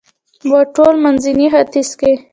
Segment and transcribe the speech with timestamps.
[0.49, 2.11] و په ټول منځني ختیځ کې